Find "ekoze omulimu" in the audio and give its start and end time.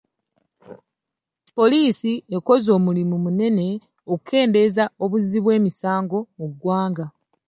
2.37-3.15